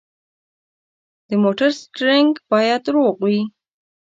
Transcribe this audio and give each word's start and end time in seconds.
د 1.27 1.29
موټر 1.43 1.69
سټیرینګ 1.81 2.31
باید 2.51 2.83
روغ 2.95 3.13
وي. 3.25 3.39